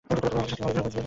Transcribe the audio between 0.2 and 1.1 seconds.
আমার শাস্তি কমাবে?